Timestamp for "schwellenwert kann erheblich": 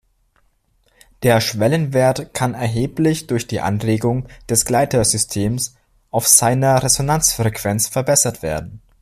1.41-3.27